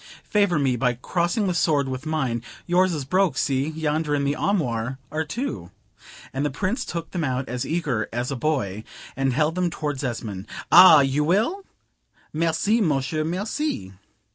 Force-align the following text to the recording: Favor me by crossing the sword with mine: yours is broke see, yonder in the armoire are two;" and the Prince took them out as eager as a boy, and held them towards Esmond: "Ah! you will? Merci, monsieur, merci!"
Favor 0.23 0.57
me 0.57 0.75
by 0.75 0.93
crossing 0.95 1.45
the 1.45 1.53
sword 1.53 1.87
with 1.87 2.07
mine: 2.07 2.41
yours 2.65 2.91
is 2.91 3.05
broke 3.05 3.37
see, 3.37 3.67
yonder 3.69 4.15
in 4.15 4.23
the 4.23 4.35
armoire 4.35 4.97
are 5.11 5.23
two;" 5.23 5.69
and 6.33 6.43
the 6.43 6.49
Prince 6.49 6.83
took 6.85 7.11
them 7.11 7.23
out 7.23 7.47
as 7.47 7.67
eager 7.67 8.09
as 8.11 8.31
a 8.31 8.35
boy, 8.35 8.83
and 9.15 9.31
held 9.33 9.53
them 9.53 9.69
towards 9.69 10.03
Esmond: 10.03 10.47
"Ah! 10.71 11.01
you 11.01 11.23
will? 11.23 11.61
Merci, 12.33 12.81
monsieur, 12.81 13.23
merci!" 13.23 13.93